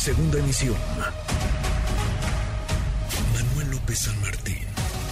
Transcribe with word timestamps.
Segunda 0.00 0.38
emisión. 0.38 0.76
Manuel 3.34 3.70
López 3.70 3.98
San 3.98 4.18
Martín, 4.22 4.56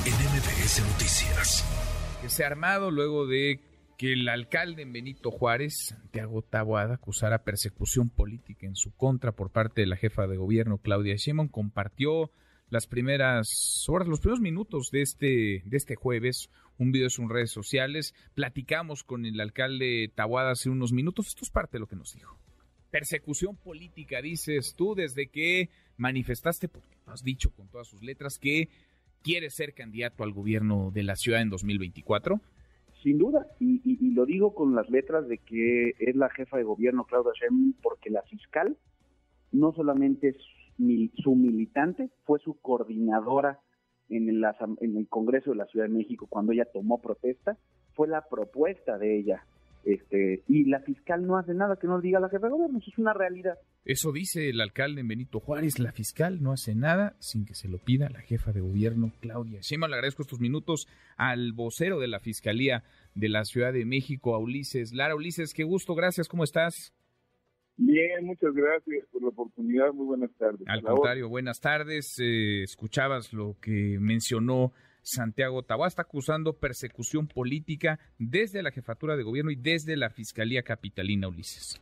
en 0.07 0.14
MBS 0.14 0.80
Noticias. 0.80 1.62
Que 2.22 2.30
se 2.30 2.43
ha 2.43 2.46
armado 2.46 2.90
luego 2.90 3.27
de 3.27 3.61
que 3.98 4.14
el 4.14 4.27
alcalde 4.30 4.80
en 4.80 4.95
Benito 4.95 5.30
Juárez, 5.30 5.88
Santiago 5.88 6.40
Taboada, 6.40 6.95
acusara 6.95 7.45
persecución 7.45 8.09
política 8.09 8.66
en 8.66 8.77
su 8.77 8.96
contra 8.96 9.32
por 9.32 9.51
parte 9.51 9.83
de 9.83 9.88
la 9.88 9.97
jefa 9.97 10.27
de 10.27 10.38
gobierno 10.38 10.79
Claudia 10.79 11.17
Sheinbaum, 11.17 11.49
compartió 11.49 12.31
las 12.71 12.87
primeras 12.87 13.85
horas, 13.89 14.09
los 14.09 14.21
primeros 14.21 14.41
minutos 14.41 14.89
de 14.91 15.03
este, 15.03 15.63
de 15.67 15.77
este 15.77 15.97
jueves, 15.97 16.48
un 16.79 16.93
video 16.93 17.09
en 17.09 17.11
sus 17.11 17.29
redes 17.29 17.51
sociales. 17.51 18.15
Platicamos 18.33 19.05
con 19.05 19.27
el 19.27 19.39
alcalde 19.39 20.11
Taboada 20.15 20.52
hace 20.52 20.70
unos 20.70 20.95
minutos. 20.95 21.27
Esto 21.27 21.45
es 21.45 21.51
parte 21.51 21.73
de 21.77 21.80
lo 21.80 21.89
que 21.89 21.97
nos 21.97 22.15
dijo. 22.15 22.39
Persecución 22.91 23.57
política, 23.57 24.23
dices 24.23 24.75
tú, 24.77 24.95
desde 24.95 25.29
que 25.29 25.69
manifestaste, 25.96 26.69
porque 26.69 26.96
has 27.06 27.23
dicho 27.23 27.51
con 27.51 27.69
todas 27.69 27.87
sus 27.87 28.02
letras, 28.02 28.38
que 28.38 28.69
quieres 29.23 29.55
ser 29.55 29.74
candidato 29.74 30.24
al 30.24 30.33
gobierno 30.33 30.91
de 30.91 31.02
la 31.02 31.16
ciudad 31.16 31.43
en 31.43 31.51
2024. 31.51 32.41
Sin 33.02 33.19
duda, 33.19 33.46
y, 33.60 34.10
lo 34.12 34.27
digo 34.27 34.55
con 34.55 34.74
las 34.74 34.91
letras 34.91 35.29
de 35.29 35.38
que 35.38 35.95
es 35.98 36.16
la 36.16 36.30
jefa 36.30 36.56
de 36.56 36.65
gobierno 36.65 37.05
Claudia 37.05 37.32
Sheinbaum, 37.38 37.74
porque 37.82 38.10
la 38.10 38.23
fiscal 38.23 38.77
no 39.52 39.73
solamente 39.73 40.29
es 40.29 40.37
su 41.23 41.34
militante, 41.37 42.10
fue 42.24 42.38
su 42.41 42.55
coordinadora 42.60 43.60
en 44.09 44.29
en 44.29 44.96
el 44.96 45.09
Congreso 45.09 45.51
de 45.51 45.57
la 45.57 45.66
Ciudad 45.66 45.87
de 45.87 45.95
México 45.95 46.27
cuando 46.29 46.52
ella 46.52 46.65
tomó 46.73 47.01
protesta, 47.01 47.59
fue 47.95 48.09
la 48.09 48.27
propuesta 48.29 48.98
de 48.98 49.18
ella. 49.18 49.45
Este, 49.84 50.42
y 50.48 50.64
la 50.64 50.80
fiscal 50.80 51.27
no 51.27 51.38
hace 51.38 51.55
nada 51.55 51.77
que 51.77 51.87
no 51.87 52.00
diga 52.00 52.20
la 52.20 52.28
jefa 52.28 52.46
de 52.46 52.52
gobierno, 52.52 52.78
eso 52.78 52.91
es 52.91 52.98
una 52.98 53.14
realidad. 53.14 53.59
Eso 53.84 54.12
dice 54.12 54.51
el 54.51 54.60
alcalde 54.60 55.02
Benito 55.02 55.41
Juárez, 55.41 55.78
la 55.78 55.92
fiscal 55.92 56.42
no 56.42 56.52
hace 56.52 56.74
nada 56.74 57.16
sin 57.20 57.46
que 57.46 57.54
se 57.54 57.68
lo 57.68 57.79
pida 57.79 58.10
la 58.10 58.21
jefa 58.21 58.52
de 58.52 58.60
gobierno 58.60 59.12
Claudia 59.21 59.60
Sheinbaum. 59.62 59.90
Le 59.90 59.96
agradezco 59.96 60.23
estos 60.23 60.40
minutos 60.40 60.87
al 61.16 61.52
vocero 61.52 61.99
de 61.99 62.09
la 62.09 62.21
Fiscalía 62.21 62.84
de 63.15 63.29
la 63.29 63.45
Ciudad 63.45 63.73
de 63.73 63.87
México, 63.87 64.34
a 64.34 64.39
Ulises 64.39 64.93
Lara. 64.93 65.15
Ulises, 65.15 65.55
qué 65.55 65.65
gusto, 65.65 65.95
gracias, 65.95 66.29
¿cómo 66.29 66.45
estás? 66.45 66.93
Bien, 67.79 68.25
muchas 68.25 68.53
gracias 68.53 69.06
por 69.12 69.23
la 69.23 69.29
oportunidad. 69.29 69.93
Muy 69.93 70.06
buenas 70.06 70.33
tardes. 70.37 70.61
Al 70.67 70.83
contrario, 70.83 71.29
buenas 71.29 71.61
tardes. 71.61 72.17
Eh, 72.21 72.65
escuchabas 72.65 73.33
lo 73.33 73.56
que 73.61 73.99
mencionó 74.01 74.73
Santiago 75.03 75.63
Tabá. 75.63 75.87
Está 75.87 76.03
acusando 76.03 76.55
persecución 76.55 77.27
política 77.27 77.99
desde 78.19 78.63
la 78.63 78.71
jefatura 78.71 79.17
de 79.17 79.23
gobierno 79.23 79.51
y 79.51 79.57
desde 79.57 79.97
la 79.97 80.11
Fiscalía 80.11 80.63
Capitalina, 80.63 81.29
Ulises. 81.29 81.81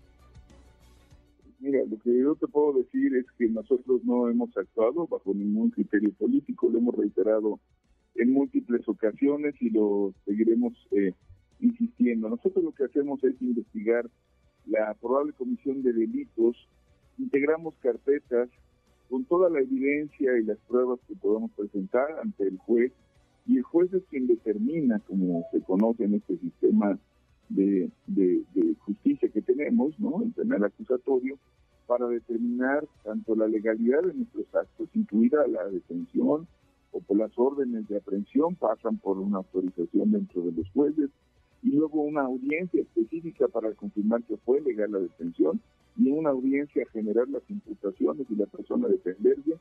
Mira, 1.58 1.81
lo 1.89 1.98
que 1.98 2.19
yo 2.19 2.34
te 2.34 2.47
puedo 2.47 2.75
decir 2.75 3.14
es 3.17 3.27
que 3.39 3.48
nosotros 3.48 4.05
no 4.05 4.28
hemos 4.28 4.56
actuado 4.56 5.06
bajo 5.06 5.34
ningún 5.34 5.70
criterio 5.70 6.12
político. 6.12 6.69
Lo 6.69 6.78
hemos 6.78 6.95
reiterado 6.95 7.58
en 8.14 8.33
múltiples 8.33 8.86
ocasiones 8.89 9.55
y 9.61 9.70
lo 9.70 10.14
seguiremos 10.25 10.73
eh, 10.92 11.12
insistiendo. 11.61 12.28
Nosotros 12.28 12.64
lo 12.64 12.73
que 12.73 12.84
hacemos 12.84 13.23
es 13.25 13.41
investigar 13.41 14.08
la 14.67 14.95
probable 14.95 15.33
comisión 15.33 15.83
de 15.83 15.92
delitos, 15.92 16.56
integramos 17.19 17.75
carpetas 17.80 18.48
con 19.08 19.25
toda 19.25 19.48
la 19.48 19.61
evidencia 19.61 20.36
y 20.39 20.45
las 20.45 20.58
pruebas 20.69 20.98
que 21.06 21.14
podemos 21.14 21.51
presentar 21.53 22.19
ante 22.23 22.45
el 22.45 22.58
juez, 22.58 22.92
y 23.47 23.58
el 23.58 23.62
juez 23.62 23.92
es 23.92 24.02
quien 24.11 24.27
determina, 24.27 24.98
como 25.00 25.44
se 25.52 25.61
conoce 25.61 26.05
en 26.05 26.14
este 26.14 26.36
sistema 26.39 26.98
de, 27.48 27.91
justicia 28.80 29.28
que 29.28 29.42
tenemos, 29.42 29.98
¿no? 29.98 30.22
el 30.22 30.33
penal 30.33 30.64
acusatorio, 30.64 31.39
para 31.86 32.08
determinar 32.08 32.86
tanto 33.05 33.34
la 33.36 33.47
legalidad 33.47 34.02
de 34.02 34.14
nuestros 34.14 34.52
actos, 34.55 34.89
incluida 34.94 35.47
la 35.47 35.64
detención 35.67 36.47
o 36.92 37.00
por 37.00 37.17
las 37.17 37.30
órdenes 37.36 37.86
de 37.89 37.98
aprehensión, 37.98 38.55
pasan 38.56 38.98
por 38.98 39.19
una 39.19 39.39
autorización 39.39 40.13
dentro 40.13 40.42
de 40.42 40.52
los 40.52 40.68
jueces, 40.70 41.11
y 41.63 41.70
luego 41.70 42.02
una 42.02 42.23
audiencia 42.23 42.80
específica 42.80 43.48
para 43.48 43.73
confirmar 43.73 44.23
que 44.23 44.36
fue 44.39 44.61
legal 44.61 44.92
la 44.92 45.01
detención 45.01 45.61
y 45.96 46.11
una 46.11 46.30
audiencia 46.30 46.86
generar 46.92 47.28
las 47.28 47.42
imputaciones 47.48 48.27
y 48.30 48.36
la 48.36 48.46
persona 48.46 48.89
defenderse 48.89 49.58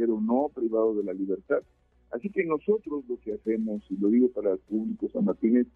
ser 0.00 0.10
o 0.10 0.20
no 0.20 0.50
privado 0.54 0.94
de 0.94 1.04
la 1.04 1.12
libertad. 1.12 1.62
Así 2.10 2.30
que 2.30 2.44
nosotros 2.44 3.04
lo 3.08 3.18
que 3.20 3.34
hacemos, 3.34 3.82
y 3.90 3.96
lo 3.96 4.08
digo 4.08 4.28
para 4.30 4.52
el 4.52 4.58
público 4.58 5.08
San 5.12 5.26
Martín, 5.26 5.58
es 5.58 5.66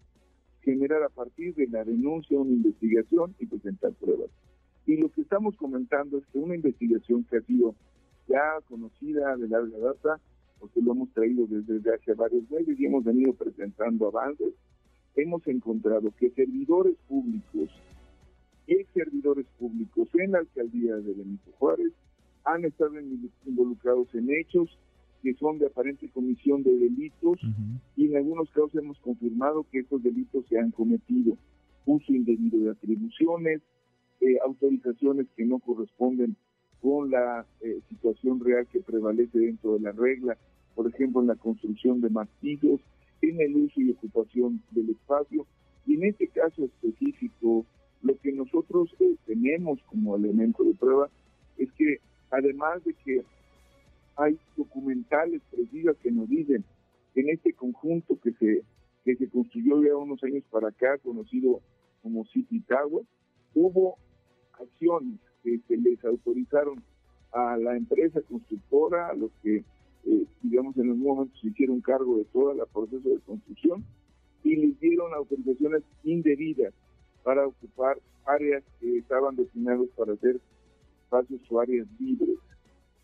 generar 0.61 1.03
a 1.03 1.09
partir 1.09 1.53
de 1.53 1.67
la 1.67 1.83
denuncia 1.83 2.39
una 2.39 2.51
investigación 2.51 3.35
y 3.39 3.45
presentar 3.45 3.93
pruebas. 3.93 4.29
Y 4.87 4.97
lo 4.97 5.09
que 5.09 5.21
estamos 5.21 5.55
comentando 5.57 6.17
es 6.17 6.25
que 6.27 6.39
una 6.39 6.55
investigación 6.55 7.23
que 7.25 7.37
ha 7.37 7.41
sido 7.41 7.75
ya 8.27 8.59
conocida 8.67 9.37
de 9.37 9.47
larga 9.47 9.77
data, 9.77 10.19
porque 10.59 10.81
lo 10.81 10.93
hemos 10.93 11.11
traído 11.11 11.45
desde 11.47 11.93
hace 11.93 12.13
varios 12.13 12.49
meses 12.49 12.79
y 12.79 12.85
hemos 12.85 13.03
venido 13.03 13.33
presentando 13.33 14.07
avances, 14.07 14.53
hemos 15.15 15.45
encontrado 15.47 16.11
que 16.17 16.31
servidores 16.31 16.95
públicos 17.07 17.69
y 18.67 18.73
ex 18.73 18.89
servidores 18.93 19.45
públicos 19.59 20.09
en 20.15 20.31
la 20.31 20.39
alcaldía 20.39 20.95
de 20.95 21.13
Benito 21.13 21.51
Juárez 21.59 21.93
han 22.45 22.63
estado 22.65 22.93
involucrados 23.45 24.13
en 24.13 24.29
hechos 24.31 24.77
que 25.21 25.33
son 25.35 25.57
de 25.57 25.65
aparente 25.65 26.07
comisión 26.09 26.61
de 26.61 26.71
delitos 26.77 27.39
y 27.95 28.05
en 28.05 28.17
algunos 28.17 28.47
casos 28.51 28.75
hemos 28.75 28.99
confirmado 28.99 29.65
que 29.71 29.79
estos 29.79 30.03
delitos 30.03 30.45
se 30.47 30.59
han 30.59 30.69
cometido. 30.69 31.35
Uso 31.87 32.13
indebido 32.13 32.59
de 32.59 32.69
atribuciones, 32.69 33.61
eh, 34.21 34.37
autorizaciones 34.45 35.25
que 35.35 35.45
no 35.45 35.57
corresponden 35.59 36.35
con 36.79 37.09
la 37.09 37.43
eh, 37.61 37.79
situación 37.89 38.39
real 38.39 38.67
que 38.67 38.81
prevalece 38.81 39.39
dentro 39.39 39.73
de 39.73 39.79
la 39.79 39.91
regla, 39.93 40.37
por 40.75 40.87
ejemplo, 40.87 41.21
en 41.21 41.27
la 41.27 41.35
construcción 41.35 42.01
de 42.01 42.11
martillos, 42.11 42.79
en 43.23 43.41
el 43.41 43.55
uso 43.55 43.81
y 43.81 43.91
ocupación 43.91 44.61
del 44.71 44.91
espacio. 44.91 45.47
Y 45.87 45.95
en 45.95 46.03
este 46.03 46.27
caso 46.27 46.65
específico, 46.65 47.65
lo 48.03 48.15
que 48.19 48.31
nosotros 48.31 48.93
eh, 48.99 49.15
tenemos 49.25 49.79
como 49.87 50.15
elemento 50.15 50.63
de 50.63 50.75
prueba 50.75 51.09
además 52.55 52.83
de 52.85 52.93
que 52.93 53.23
hay 54.15 54.37
documentales 54.55 55.41
precisas 55.51 55.95
que 55.97 56.11
nos 56.11 56.29
dicen 56.29 56.63
en 57.15 57.29
este 57.29 57.53
conjunto 57.53 58.17
que 58.21 58.31
se, 58.33 58.63
que 59.03 59.15
se 59.15 59.29
construyó 59.29 59.83
ya 59.83 59.95
unos 59.95 60.23
años 60.23 60.43
para 60.49 60.69
acá, 60.69 60.97
conocido 60.99 61.61
como 62.01 62.25
Tower, 62.67 63.05
hubo 63.55 63.97
acciones 64.59 65.19
que 65.43 65.59
se 65.67 65.77
les 65.77 66.03
autorizaron 66.05 66.81
a 67.33 67.57
la 67.57 67.75
empresa 67.75 68.21
constructora, 68.21 69.09
a 69.09 69.13
los 69.13 69.31
que, 69.43 69.57
eh, 70.05 70.25
digamos, 70.41 70.77
en 70.77 70.91
algún 70.91 71.03
momento 71.03 71.37
se 71.41 71.47
hicieron 71.47 71.81
cargo 71.81 72.17
de 72.17 72.25
todo 72.25 72.51
el 72.51 72.61
proceso 72.73 73.09
de 73.09 73.19
construcción 73.19 73.83
y 74.43 74.55
les 74.55 74.79
dieron 74.79 75.13
autorizaciones 75.13 75.83
indebidas 76.03 76.73
para 77.23 77.47
ocupar 77.47 77.97
áreas 78.25 78.63
que 78.79 78.99
estaban 78.99 79.35
destinadas 79.35 79.87
para 79.97 80.15
ser 80.17 80.39
espacios 81.15 81.41
o 81.49 81.59
áreas 81.59 81.87
libres. 81.99 82.37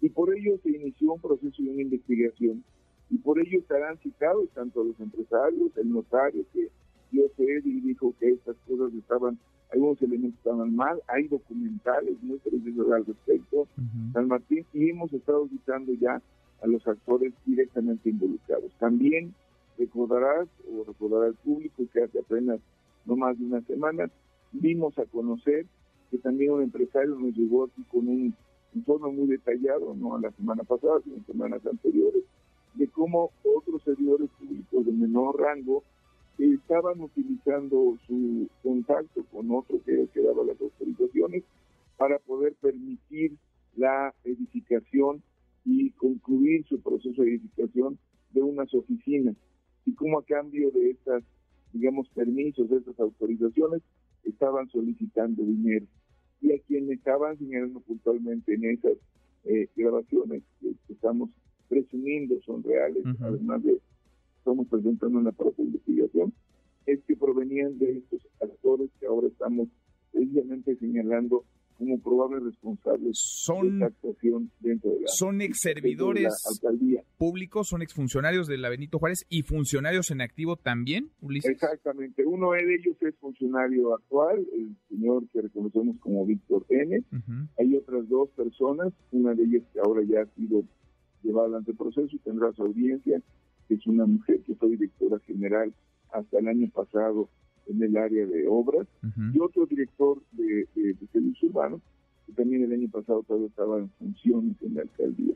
Y 0.01 0.09
por 0.09 0.35
ello 0.35 0.57
se 0.63 0.71
inició 0.71 1.13
un 1.13 1.21
proceso 1.21 1.61
de 1.61 1.69
una 1.69 1.81
investigación 1.81 2.63
y 3.09 3.17
por 3.17 3.39
ello 3.39 3.59
estarán 3.59 3.97
citados 3.99 4.49
tanto 4.53 4.83
los 4.83 4.99
empresarios, 4.99 5.75
el 5.77 5.91
notario 5.91 6.43
que 6.53 6.69
dio 7.11 7.29
fe 7.37 7.61
y 7.63 7.81
dijo 7.81 8.13
que 8.19 8.29
estas 8.29 8.55
cosas 8.67 8.93
estaban 8.93 9.37
algunos 9.71 10.01
elementos 10.01 10.37
estaban 10.37 10.75
mal, 10.75 11.01
hay 11.07 11.29
documentales 11.29 12.21
muy 12.21 12.37
precisos 12.39 12.91
al 12.91 13.05
respecto, 13.05 13.67
San 14.11 14.27
Martín, 14.27 14.65
y 14.73 14.89
hemos 14.89 15.13
estado 15.13 15.47
citando 15.47 15.93
ya 15.93 16.21
a 16.61 16.67
los 16.67 16.85
actores 16.85 17.33
directamente 17.45 18.09
involucrados. 18.09 18.69
También 18.79 19.33
recordarás, 19.77 20.49
o 20.69 20.83
recordará 20.83 21.27
el 21.27 21.35
público, 21.35 21.83
que 21.93 22.03
hace 22.03 22.19
apenas 22.19 22.59
no 23.05 23.15
más 23.15 23.39
de 23.39 23.45
una 23.45 23.61
semana, 23.61 24.09
vimos 24.51 24.97
a 24.99 25.05
conocer 25.05 25.65
que 26.11 26.17
también 26.17 26.51
un 26.51 26.63
empresario 26.63 27.15
nos 27.15 27.33
llegó 27.33 27.63
aquí 27.63 27.83
con 27.89 28.07
un 28.07 28.35
informe 28.75 29.11
muy 29.11 29.27
detallado, 29.27 29.95
no 29.95 30.15
a 30.15 30.19
la 30.19 30.31
semana 30.31 30.63
pasada, 30.63 30.99
sino 31.03 31.23
semanas 31.25 31.65
anteriores, 31.65 32.23
de 32.75 32.87
cómo 32.89 33.31
otros 33.43 33.81
servidores 33.83 34.29
públicos 34.37 34.85
de 34.85 34.91
menor 34.91 35.39
rango 35.39 35.83
estaban 36.37 37.01
utilizando 37.01 37.97
su 38.07 38.47
contacto 38.63 39.23
con 39.31 39.51
otro 39.51 39.81
que, 39.85 40.07
que 40.13 40.21
daba 40.21 40.43
las 40.43 40.59
autorizaciones 40.59 41.43
para 41.97 42.19
poder 42.19 42.55
permitir 42.55 43.37
la 43.75 44.13
edificación 44.23 45.21
y 45.65 45.91
concluir 45.91 46.65
su 46.67 46.81
proceso 46.81 47.21
de 47.21 47.35
edificación 47.35 47.97
de 48.31 48.41
unas 48.41 48.73
oficinas. 48.73 49.35
Y 49.85 49.93
como 49.93 50.19
a 50.19 50.25
cambio 50.25 50.71
de 50.71 50.91
estas, 50.91 51.23
digamos, 51.73 52.09
permisos, 52.09 52.69
de 52.69 52.77
estas 52.77 52.99
autorizaciones, 52.99 53.81
estaban 54.23 54.67
solicitando 54.69 55.43
dinero. 55.43 55.85
Y 56.41 56.51
a 56.53 56.59
quienes 56.67 56.97
estaban 56.97 57.37
señalando 57.37 57.79
puntualmente 57.81 58.53
en 58.53 58.65
esas 58.65 58.97
eh, 59.45 59.67
grabaciones 59.75 60.43
que, 60.59 60.73
estamos 60.89 61.29
presumiendo 61.69 62.39
son 62.41 62.63
reales, 62.63 63.03
además 63.21 63.63
de 63.63 63.79
estamos 64.37 64.67
presentando 64.67 65.19
una 65.19 65.31
propia 65.31 65.63
investigación, 65.63 66.33
es 66.85 66.99
que 67.03 67.15
provenían 67.15 67.77
de 67.79 67.97
estos 67.97 68.27
actores 68.41 68.89
que 68.99 69.05
ahora 69.05 69.27
estamos 69.27 69.69
precisamente 70.11 70.75
señalando 70.77 71.45
como 71.81 71.99
probables 71.99 72.43
responsables 72.43 73.17
son, 73.17 73.79
de 73.79 73.85
esta 73.85 73.85
actuación 73.87 74.51
dentro 74.59 74.91
de 74.91 75.01
la 75.01 75.07
son 75.07 75.41
ex 75.41 75.61
servidores 75.61 76.31
públicos, 77.17 77.67
son 77.67 77.81
exfuncionarios 77.81 78.45
de 78.45 78.59
la 78.59 78.69
Benito 78.69 78.99
Juárez 78.99 79.25
y 79.29 79.41
funcionarios 79.41 80.11
en 80.11 80.21
activo 80.21 80.57
también, 80.57 81.09
Ulises. 81.21 81.51
Exactamente, 81.51 82.23
uno 82.23 82.51
de 82.51 82.75
ellos 82.75 82.95
es 83.01 83.15
funcionario 83.15 83.95
actual, 83.95 84.45
el 84.53 84.75
señor 84.89 85.27
que 85.29 85.41
reconocemos 85.41 85.97
como 85.99 86.23
Víctor 86.23 86.67
N. 86.69 87.03
Hay 87.57 87.75
otras 87.75 88.07
dos 88.07 88.29
personas, 88.29 88.93
una 89.11 89.33
de 89.33 89.43
ellas 89.43 89.63
que 89.73 89.79
ahora 89.79 90.03
ya 90.03 90.21
ha 90.21 90.25
sido 90.35 90.63
llevada 91.23 91.57
ante 91.57 91.73
proceso 91.73 92.15
y 92.15 92.19
tendrá 92.19 92.53
su 92.53 92.61
audiencia, 92.61 93.19
que 93.67 93.73
es 93.73 93.87
una 93.87 94.05
mujer 94.05 94.41
que 94.41 94.53
fue 94.53 94.69
directora 94.69 95.17
general 95.25 95.73
hasta 96.11 96.37
el 96.37 96.47
año 96.47 96.69
pasado 96.69 97.27
en 97.67 97.83
el 97.83 97.97
área 97.97 98.25
de 98.25 98.47
obras, 98.47 98.87
y 99.33 99.39
otro 99.39 99.65
director 99.65 100.21
de, 100.31 100.67
de, 100.75 100.95
servicios 101.11 101.51
urbanos, 101.51 101.81
que 102.25 102.33
también 102.33 102.63
el 102.63 102.73
año 102.73 102.89
pasado 102.89 103.23
todavía 103.23 103.47
estaba 103.47 103.79
en 103.79 103.89
funciones 103.91 104.55
en 104.61 104.75
la 104.75 104.81
alcaldía. 104.81 105.33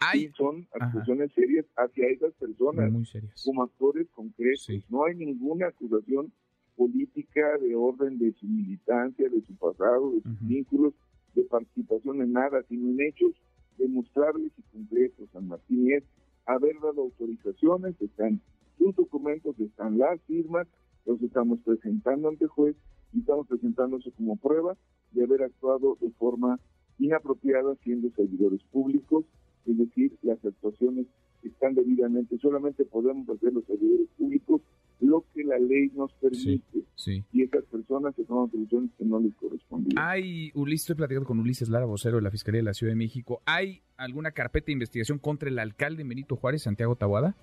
Hay... 0.00 0.24
Y 0.24 0.28
son 0.30 0.66
acusaciones 0.80 1.32
serias 1.32 1.66
hacia 1.76 2.08
esas 2.08 2.32
personas. 2.34 2.90
Muy 2.90 3.06
como 3.44 3.62
actores 3.62 4.08
concretos. 4.10 4.68
No 4.88 5.04
hay 5.04 5.14
ninguna 5.14 5.68
acusación 5.68 6.32
política 6.76 7.58
de 7.58 7.74
orden 7.74 8.18
de 8.18 8.32
su 8.32 8.46
militancia, 8.46 9.28
de 9.28 9.40
su 9.42 9.54
pasado, 9.54 10.12
de 10.12 10.22
sus 10.22 10.40
vínculos, 10.40 10.94
de 11.34 11.44
participación 11.44 12.22
en 12.22 12.32
nada, 12.32 12.62
sino 12.68 12.90
en 12.90 13.00
hechos 13.00 13.32
demostrables 13.78 14.52
y 14.58 14.62
concretos. 14.72 15.28
San 15.32 15.48
Martín. 15.48 15.92
Es 15.92 16.04
haber 16.46 16.74
dado 16.80 17.02
autorizaciones, 17.02 17.94
están 18.00 18.40
sus 18.78 18.94
documentos, 18.96 19.58
están 19.60 19.98
las 19.98 20.20
firmas, 20.22 20.66
los 21.06 21.20
estamos 21.22 21.60
presentando 21.64 22.28
ante 22.28 22.46
juez 22.46 22.76
y 23.12 23.20
estamos 23.20 23.46
presentándose 23.46 24.10
como 24.12 24.36
prueba 24.36 24.76
de 25.12 25.24
haber 25.24 25.42
actuado 25.42 25.96
de 26.00 26.10
forma 26.12 26.58
inapropiada 26.98 27.74
siendo 27.82 28.10
servidores 28.14 28.62
públicos, 28.70 29.24
es 29.66 29.78
decir, 29.78 30.16
las 30.22 30.44
actuaciones 30.44 31.06
están 31.42 31.74
debidamente, 31.74 32.38
solamente 32.38 32.84
podemos 32.84 33.28
hacer 33.28 33.52
los 33.52 33.64
servidores 33.64 34.08
públicos 34.16 34.60
lo 35.02 35.24
que 35.34 35.42
la 35.42 35.58
ley 35.58 35.90
nos 35.94 36.12
permite. 36.14 36.84
Y 37.32 37.42
esas 37.42 37.64
personas 37.64 38.14
se 38.14 38.24
toman 38.24 38.46
atribuciones 38.46 38.90
que 38.96 39.04
no 39.04 39.18
les 39.18 39.34
correspondían. 39.34 40.00
Hay, 40.02 40.52
Ulises, 40.54 40.82
estoy 40.82 40.96
platicando 40.96 41.26
con 41.26 41.40
Ulises 41.40 41.68
Lara, 41.68 41.86
vocero 41.86 42.16
de 42.16 42.22
la 42.22 42.30
Fiscalía 42.30 42.60
de 42.60 42.64
la 42.66 42.74
Ciudad 42.74 42.92
de 42.92 42.96
México. 42.96 43.42
¿Hay 43.44 43.82
alguna 43.96 44.30
carpeta 44.30 44.66
de 44.66 44.72
investigación 44.72 45.18
contra 45.18 45.48
el 45.48 45.58
alcalde 45.58 46.04
Benito 46.04 46.36
Juárez, 46.36 46.62
Santiago 46.62 46.94
Tabuada? 46.94 47.34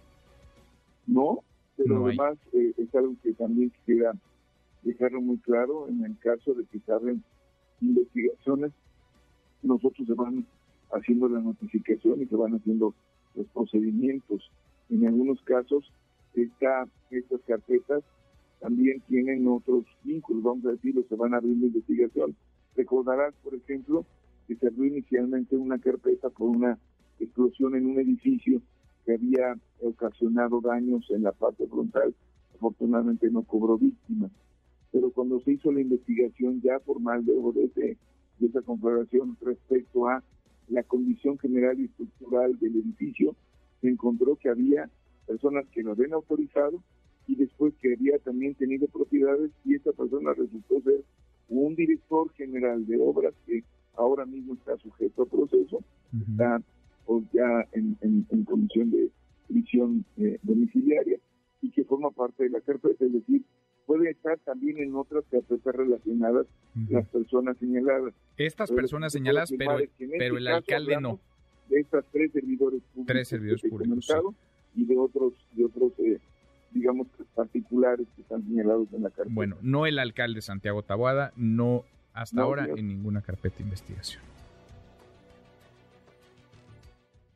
No, 1.06 1.44
pero 1.80 2.06
además 2.06 2.38
eh, 2.52 2.74
es 2.78 2.94
algo 2.94 3.16
que 3.24 3.34
también 3.34 3.70
quisiera 3.70 4.14
dejarlo 4.84 5.22
muy 5.22 5.38
claro, 5.38 5.88
en 5.88 6.04
el 6.04 6.18
caso 6.20 6.54
de 6.54 6.66
que 6.66 6.80
se 6.80 6.92
abren 6.92 7.24
investigaciones, 7.80 8.72
nosotros 9.64 10.06
se 10.06 10.14
van 10.14 10.46
haciendo 10.92 11.30
la 11.30 11.40
notificación 11.40 12.22
y 12.22 12.26
se 12.26 12.36
van 12.36 12.54
haciendo 12.56 12.94
los 13.36 13.48
procedimientos. 13.48 14.52
En 14.90 15.08
algunos 15.08 15.42
casos, 15.44 15.90
esta, 16.34 16.86
estas 17.12 17.42
carpetas 17.48 18.04
también 18.60 19.02
tienen 19.08 19.48
otros 19.48 19.86
vínculos, 20.04 20.44
vamos 20.44 20.66
a 20.66 20.72
decirlo, 20.72 21.04
se 21.08 21.16
van 21.16 21.34
abriendo 21.34 21.68
investigación. 21.68 22.36
Recordarás, 22.76 23.34
por 23.42 23.56
ejemplo, 23.56 24.06
que 24.48 24.56
se 24.56 24.68
abrió 24.68 24.86
inicialmente 24.86 25.56
una 25.56 25.80
carpeta 25.80 26.30
por 26.30 26.50
una 26.50 26.78
explosión 27.20 27.76
en 27.76 27.86
un 27.86 28.00
edificio 28.00 28.62
que 29.06 29.14
había 29.14 29.58
ocasionado 29.82 30.62
daños 30.62 31.06
en 31.10 31.24
la 31.24 31.32
parte 31.32 31.68
frontal. 31.68 32.14
Afortunadamente 32.56 33.30
no 33.30 33.44
cobró 33.44 33.78
víctimas. 33.78 34.32
Pero 34.92 35.12
cuando 35.12 35.40
se 35.42 35.54
hizo 35.54 35.72
la 35.72 35.82
investigación 35.82 36.62
ya 36.62 36.80
formal 36.80 37.26
de, 37.26 37.34
de, 37.76 37.98
de 38.40 38.48
esa 38.48 38.62
confederación 38.62 39.38
respecto 39.42 40.08
a 40.08 40.24
la 40.68 40.84
condición 40.84 41.38
general 41.38 41.80
y 41.80 41.86
estructural 41.86 42.58
del 42.60 42.76
edificio, 42.78 43.36
se 43.82 43.90
encontró 43.90 44.36
que 44.36 44.50
había 44.50 44.90
personas 45.26 45.66
que 45.68 45.84
lo 45.84 45.92
habían 45.92 46.14
autorizado 46.14 46.82
y 47.28 47.36
después 47.36 47.74
que 47.76 47.94
había 47.94 48.18
también 48.20 48.56
tenido 48.56 48.88
propiedades 48.88 49.52
y 49.64 49.76
esa 49.76 49.92
persona 49.94 50.34
resultó 50.34 50.82
ser 50.82 51.04
un 51.48 51.76
director 51.76 52.32
general 52.34 52.86
de 52.86 53.00
obras 53.00 53.34
que 53.46 53.64
ahora 53.96 54.26
mismo 54.26 54.54
está 54.54 54.78
sujeto 54.78 55.24
a 55.24 55.26
proceso, 55.26 55.84
está 56.32 56.62
ya 57.34 57.68
en, 57.74 57.98
en, 58.02 58.44
condición 58.44 58.92
de 58.92 59.10
prisión 59.48 60.06
eh, 60.18 60.38
domiciliaria 60.44 61.18
y 61.62 61.72
que 61.72 61.84
forma 61.84 62.12
parte 62.12 62.44
de 62.44 62.50
la 62.50 62.62
carpeta, 62.62 63.06
es 63.06 63.14
decir, 63.14 63.44
puede 63.86 64.12
estar 64.12 64.38
también 64.40 64.78
en 64.78 64.96
otras 64.96 65.24
carpetas 65.32 65.76
relacionadas 65.76 66.46
las 66.90 67.08
personas 67.08 67.58
señaladas. 67.58 68.14
Estas 68.38 68.72
personas 68.72 69.12
señaladas, 69.12 69.52
pero, 69.58 69.78
pero 69.98 70.38
el 70.38 70.48
este 70.48 70.54
alcalde 70.54 71.02
no. 71.02 71.20
De 71.70 71.80
estas 71.80 72.06
tres 72.12 72.32
servidores 72.32 72.82
públicos. 72.82 73.08
Tres 73.08 73.28
servidores 73.28 73.62
públicos. 73.64 74.08
Y 74.76 74.86
de 74.86 74.98
otros, 74.98 75.34
de 75.54 75.66
otros 75.66 75.92
eh, 76.00 76.20
digamos, 76.72 77.08
particulares 77.36 78.08
que 78.16 78.22
están 78.22 78.44
señalados 78.44 78.88
en 78.94 79.04
la 79.04 79.10
carpeta. 79.10 79.34
Bueno, 79.34 79.58
no 79.62 79.86
el 79.86 80.00
alcalde 80.00 80.42
Santiago 80.42 80.84
Taboada, 80.84 81.34
no 81.36 81.84
hasta 82.14 82.42
ahora 82.42 82.68
en 82.68 82.88
ninguna 82.88 83.22
carpeta 83.22 83.58
de 83.58 83.64
investigación 83.64 84.22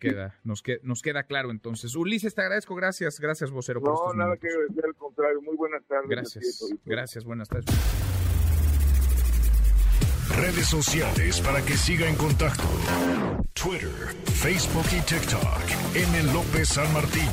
queda, 0.10 0.40
nos, 0.44 0.62
que, 0.62 0.80
nos 0.84 1.02
queda 1.02 1.24
claro 1.24 1.52
entonces. 1.52 1.96
Ulises, 1.96 2.36
te 2.36 2.42
agradezco, 2.42 2.76
gracias, 2.76 3.20
gracias 3.20 3.52
vocero. 3.52 3.82
No, 3.82 4.14
nada 4.14 4.38
que 4.38 4.48
ver, 4.48 4.86
al 4.86 4.96
contrario, 4.96 5.42
muy 5.42 5.56
buenas 5.56 5.84
tardes. 5.86 6.10
Gracias, 6.10 6.74
gracias, 6.86 7.24
buenas 7.24 7.50
tardes. 7.50 7.74
Redes 10.36 10.68
sociales 10.68 11.42
para 11.42 11.62
que 11.62 11.74
siga 11.74 12.08
en 12.08 12.16
contacto: 12.16 12.64
Twitter, 13.54 13.90
Facebook 14.26 14.86
y 14.92 15.02
TikTok. 15.02 15.96
M. 15.96 16.34
López 16.34 16.70
San 16.70 16.92
Martín. 16.94 17.30